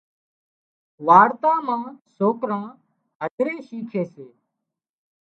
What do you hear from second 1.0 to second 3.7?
وارتا مان سوڪران هڌري